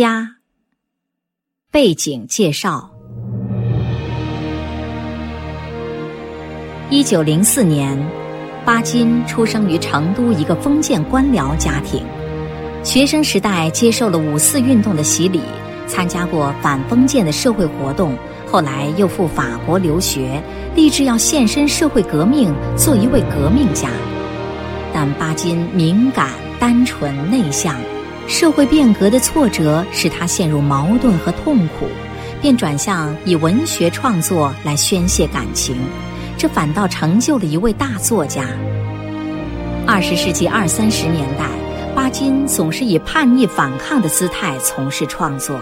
[0.00, 0.36] 家
[1.70, 2.92] 背景介绍：
[6.88, 8.02] 一九零四年，
[8.64, 12.02] 巴金出生于成都一个封建官僚家庭。
[12.82, 15.42] 学生时代接受了五四运动的洗礼，
[15.86, 18.16] 参加过反封建的社会活动。
[18.50, 20.42] 后来又赴法国留学，
[20.74, 23.90] 立志要献身社会革命，做一位革命家。
[24.94, 27.76] 但巴金敏感、单纯、内向。
[28.28, 31.86] 社会变革的挫折使他陷入矛盾和痛苦，
[32.40, 35.76] 便转向以文学创作来宣泄感情，
[36.38, 38.44] 这反倒成就了一位大作家。
[39.86, 41.46] 二十世纪二三十年代，
[41.94, 45.60] 巴金总是以叛逆反抗的姿态从事创作，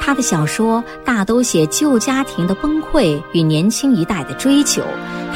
[0.00, 4.82] 他的小说大都写旧家庭的崩溃与年轻一代的追求，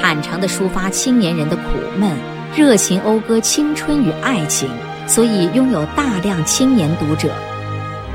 [0.01, 1.63] 坦诚地抒发青年人的苦
[1.99, 2.17] 闷，
[2.55, 4.69] 热情讴歌青春与爱情。
[5.11, 7.35] 所以拥有大量青年读者。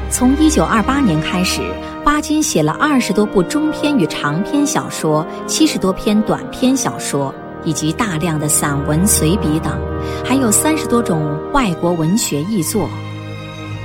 [0.10, 1.62] 从一九二八年开始，
[2.06, 9.78] 巴金写了二十多部中篇与长篇小说，七十多篇短篇小说，以及大量的散文随笔等，
[10.24, 12.88] 还有三十多种外国文学译作。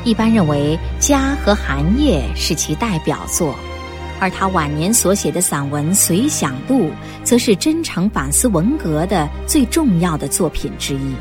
[0.04, 3.56] 一般认为，《家》和《寒夜》是其代表作，
[4.20, 6.84] 而他晚年所写的散文《随想录》，
[7.24, 11.12] 则是真诚反思文革的最重要的作品之一。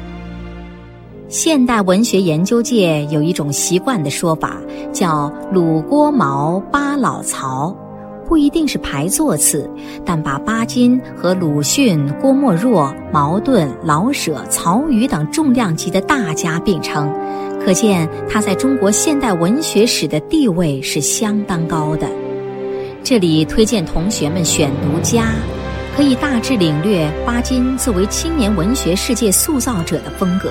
[1.29, 4.57] 现代文学研究界有一种习惯的说法，
[4.91, 7.71] 叫“鲁郭毛巴老曹”，
[8.27, 9.69] 不一定是排座次，
[10.03, 17.07] 但把巴金和鲁迅、郭沫若、茅盾、老舍、曹禺等重量级的大家并称，
[17.63, 22.07] 可见他在中国现代文学史的地位是相当高的。
[23.03, 25.25] 这里推荐同学们选读《家》，
[25.95, 30.49] 可以大致领略巴金作为青年文学世界塑造者的风格。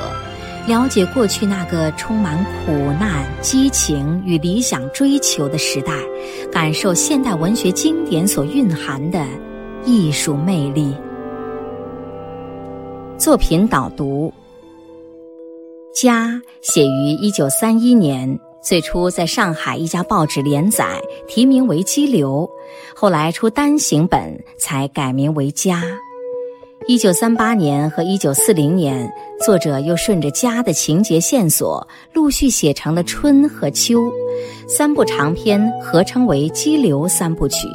[0.69, 5.95] 了解过去那个充满苦难、激情与理想追求的时代，
[6.53, 9.25] 感受现代文学经典所蕴含的
[9.87, 10.95] 艺术魅力。
[13.17, 14.31] 作品导读：
[15.99, 16.27] 《家》
[16.61, 22.47] 写于一九三一年，最初在上海一家报纸连载，题名为《激流》，
[22.95, 25.81] 后来出单行本才改名为《家》。
[26.89, 29.13] 一九三八年和一九四零年，
[29.45, 34.01] 作者又顺着家的情节线索，陆续写成了《春》和《秋》
[34.67, 37.69] 三部长篇，合称为《激流三部曲》。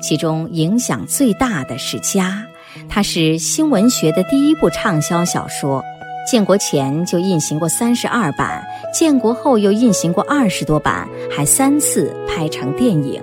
[0.00, 2.46] 其中影响最大的是《家》，
[2.88, 5.84] 它是新文学的第一部畅销小说。
[6.26, 13.22] 建国前就印行过三十二版，建国后又印行过二十多版，还三次拍成电影。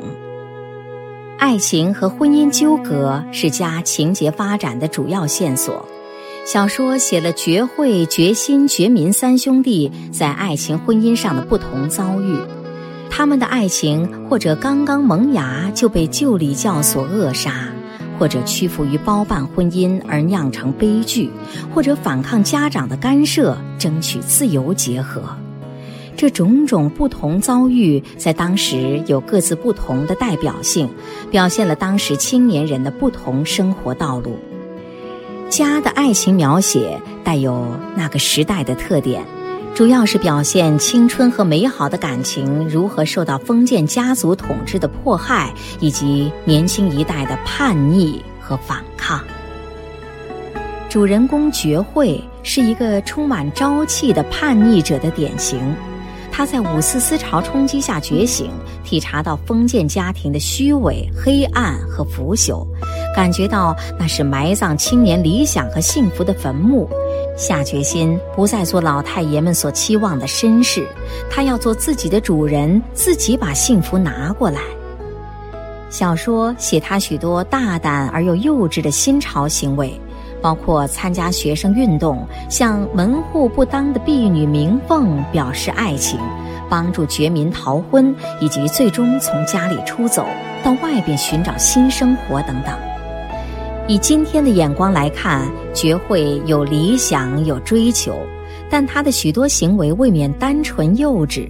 [1.44, 5.86] 爱情和婚姻纠葛是家情节发展的主要线索。
[6.46, 12.38] 小说写了绝慧、绝心、觉民三兄弟在爱情、婚姻上的不同遭遇。
[13.10, 17.52] 他们的爱情或者刚刚萌芽就被旧礼教所扼杀，
[18.18, 21.30] 或者屈服于包办婚姻而酿成悲剧，
[21.76, 25.22] 或者反抗家长的干涉，争取自由结合。
[26.16, 30.90] 这种种不同遭遇，在当时有各自不同的代表性，
[31.32, 34.38] 表现了当时青年人的不同生活道路。
[35.50, 39.26] 家的爱情描写带有那个时代的特点，
[39.76, 49.22] 主要是表现青春和美好的感情如何受到封建家族统治的迫害，以及年轻一代的叛逆和反抗。
[50.90, 55.60] 主人公绝慧是一个充满朝气的叛逆者的典型。
[56.36, 58.50] 他在五四思潮冲击下觉醒，
[58.84, 62.66] 体察到封建家庭的虚伪、黑暗和腐朽，
[63.16, 66.90] 感觉到那是埋葬青年理想和幸福的坟墓，
[67.38, 70.88] 下决心不再做老太爷们所期望的绅士，
[71.30, 74.60] 他要做自己的主人，自己把幸福拿过来。
[75.92, 79.94] 小说写他许多大胆而又幼稚的新潮行为。
[80.44, 86.20] 包括参加学生运动，向门户不当的婢女明凤表示爱情，
[86.70, 90.26] 帮助绝民逃婚，以及最终从家里出走
[90.62, 92.76] 到外边寻找新生活等等。
[93.88, 98.14] 以今天的眼光来看，绝慧有理想有追求，
[98.70, 101.48] 但他的许多行为未免单纯幼稚。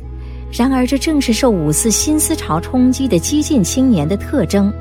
[0.51, 4.71] 然而，这正是受五四新思潮冲击的激进青年的特征。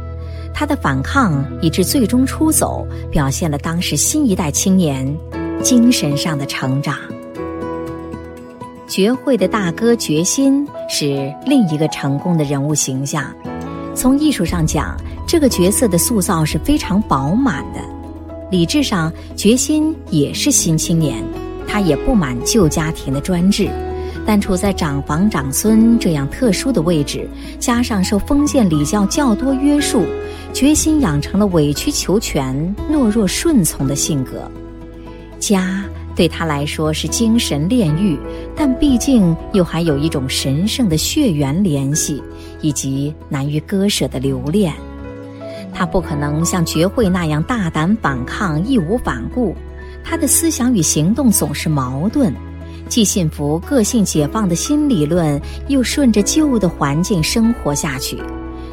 [0.55, 5.07] 他的反抗以致最终出走，表现了当时新一代青年
[5.63, 6.97] 精神上的成长。
[8.87, 13.25] 绝慧的大哥决心是另一个成功的人物形象。
[13.95, 14.95] 从艺术上讲，
[15.27, 17.81] 这个角色的塑造是非常饱满的。
[18.51, 21.25] 理智上，决心也是新青年，
[21.67, 23.71] 他也不满旧家庭的专制，
[24.33, 30.07] 但处在长房长孙这样特殊的位置，加上受封建礼教较多约束，
[30.55, 34.51] 决心养成了委曲求全、懦弱顺从的性格。
[35.39, 35.85] 家
[36.17, 38.19] 对他来说是精神炼狱，
[38.57, 42.23] 但毕竟又还有一种神圣的血缘联系，
[42.63, 44.73] 以及难于割舍的留恋。
[45.75, 49.55] 他不可能像觉慧那样大胆反抗、义无反顾，
[50.03, 52.35] 他的思想与行动总是矛盾。
[52.93, 58.19] 既信服个性解放的新理论，又顺着旧的环境生活下去，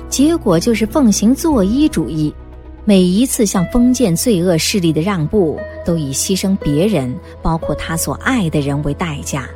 [0.10, 2.36] 结果就是奉行作揖主义。
[2.83, 9.48] 每一次向封建罪恶势力的让步，都以牺牲别人，包括他所爱的人为代价，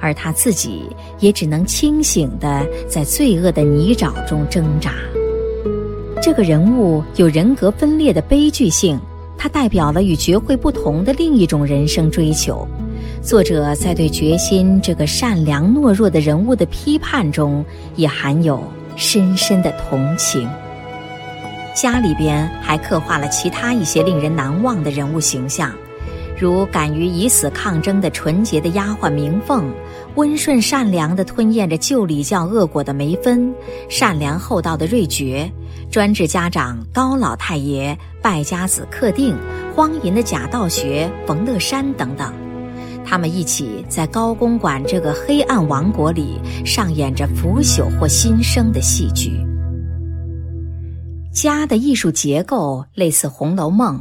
[0.00, 0.82] 而他自己
[1.20, 4.92] 也只能清醒地在罪恶的泥沼中挣扎。
[6.20, 8.98] 这个人物有人格分裂的悲剧性，
[9.38, 12.66] 他代表了与觉慧不同的另一种人生追求。
[13.22, 17.64] 作者在对决心这个善良懦弱的人物的批判中，
[17.94, 18.62] 也含有
[18.96, 20.48] 深深的同情。
[21.74, 25.70] 家里边还刻画了其他一些令人难忘的人物形象，
[26.38, 29.70] 如敢于以死抗争的纯洁的丫鬟明凤，
[30.14, 33.54] 温顺善良的吞咽着旧礼教恶果的梅芬，
[33.90, 35.48] 善良厚道的瑞珏，
[35.90, 39.36] 专制家长高老太爷，败家子克定，
[39.76, 42.32] 荒淫的假道学冯乐山等等。
[43.04, 49.32] 他们一起在高公馆这个黑暗王国里上演着腐朽或新生的戏剧。
[51.32, 53.96] 家的艺术结构类似《红楼梦》，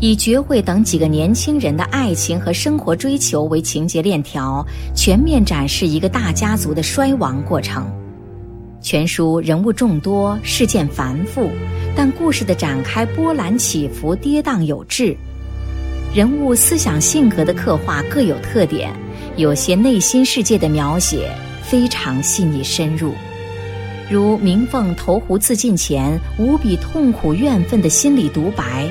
[0.00, 7.86] 以觉慧等几个年轻人的爱情和生活追求为情节链条，全面展示一个大家族的衰亡过程。
[8.80, 11.48] 全书人物众多，事件繁复，
[11.96, 15.16] 但故事的展开波澜起伏，跌宕有致。
[16.14, 18.94] 人物思想性格的刻画各有特点，
[19.36, 21.28] 有些内心世界的描写
[21.60, 23.12] 非常细腻深入，
[24.08, 28.88] 如明凤投湖自尽前无比痛苦怨愤的心理独白，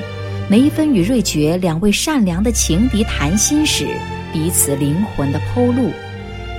[0.50, 3.86] 梅芬与瑞珏两位善良的情敌谈心时
[4.30, 5.90] 彼此灵魂的剖露，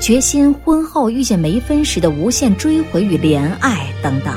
[0.02, 4.34] 决心婚后遇见梅芬时的无限追回与怜爱等等，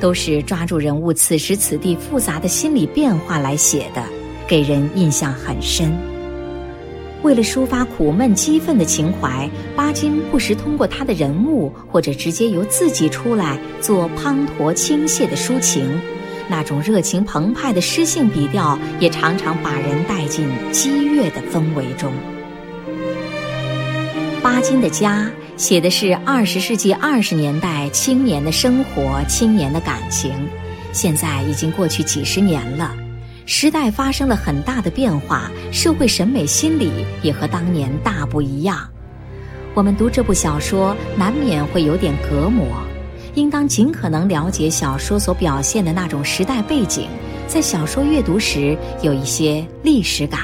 [0.00, 4.02] 都是抓住人物此时此地复杂的心理变化来写的。
[4.50, 5.96] 给人印象很深。
[7.22, 16.00] 为了抒发苦闷激愤的情怀，巴金不时通过他的人物，或者直接由自己出来做滂沱倾泻的抒情，
[16.48, 22.12] 那种热情澎湃的诗性笔调，也常常把人带进激越的氛围中。
[24.42, 25.26] 巴金的《家》
[25.56, 30.32] 写的是二十世纪二十年代青年的生活、青年的感情，
[30.92, 32.92] 现在已经过去几十年了。
[33.46, 38.88] 时代发生了很大的变化，社会审美心理也和当年大不一样。
[39.74, 42.66] 我们读这部小说，难免会有点隔膜，
[43.34, 47.08] 应当尽可能了解小说所表现的那种时代背景，
[47.46, 50.40] 在小说阅读时有一些历史感。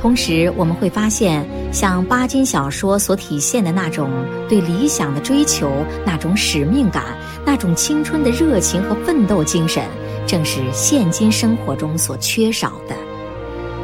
[0.00, 4.08] 同时，我们会发现，像巴金小说所体现的那种
[4.48, 5.70] 对理想的追求、
[6.06, 7.04] 那种使命感、
[7.44, 9.82] 那种青春的热情和奋斗精神。
[10.28, 12.94] 正是现今生活中所缺少的，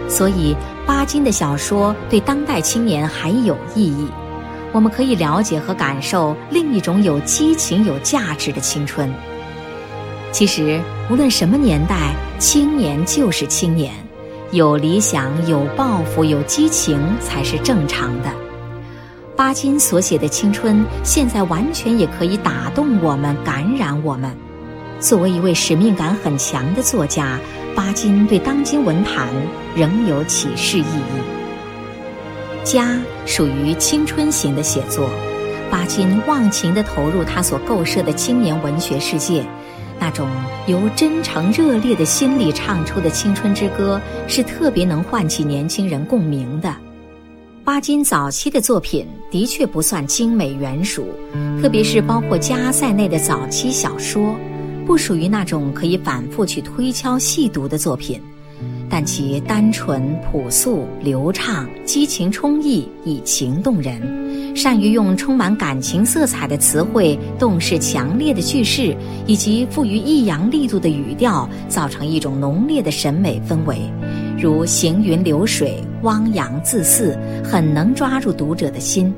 [0.09, 0.55] 所以
[0.87, 4.07] 巴金的小说对当代青年还有意义。
[4.71, 9.11] 我们可以了解和感受另一种有激情、有价值的青春。
[10.33, 13.95] 其实，无论什么年代，青年就是青年，
[14.51, 18.31] 有理想、有抱负、有激情才是正常的。
[19.35, 24.31] 巴金所写的青春，现在完全也可以打动我们，感染我们。
[25.05, 27.39] 作为一位使命感很强的作家，
[27.77, 29.29] 巴金对当今文坛
[29.77, 32.65] 仍有启示意义。
[32.65, 35.11] 家属于青春型的写作，
[35.71, 39.45] 巴金忘情地投入他所构设的青年文学世界，
[40.01, 40.27] 那种
[40.67, 46.75] 由真诚热烈的心里唱出的青春之歌，是特别能唤起年轻人共鸣的。
[47.63, 51.07] 巴金早期的作品的确不算精美圆熟，
[51.61, 54.35] 特别是包括家在内的早期小说。
[54.87, 58.21] 不属于那种可以反复去推敲细读的作品，
[58.89, 68.95] 但其单纯朴素、流畅、激情充溢、以情动人，善于用充满感情色彩的词汇、动势强烈的句式
[69.27, 73.79] 以及富于抑扬力度的语调，造成一种浓烈的审美氛围，
[74.39, 79.13] 如行云流水、汪洋恣肆，很能抓住读者的心。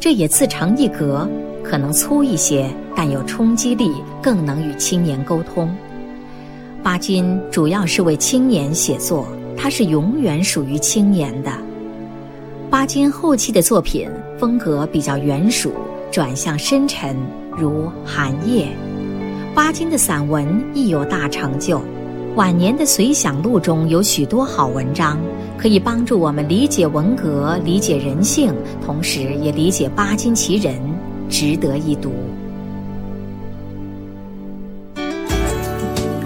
[0.00, 1.28] 这也自成一格。
[1.60, 5.72] 可能粗一些，但有冲击力，更能与青年沟通。
[6.82, 11.52] 巴金主要是为青年写作，他是永远属于青年的。
[12.68, 15.72] 巴金后期的作品风格比较圆属，
[16.10, 17.16] 转向深沉，
[17.56, 18.64] 如《寒夜》。
[19.54, 21.80] 巴金的散文亦有大成就，
[22.34, 25.16] 晚年的随想录中有许多好文章，
[25.56, 28.52] 可以帮助我们理解文革、理解人性，
[28.84, 30.74] 同时也理解巴金其人，
[31.28, 32.10] 值得一读。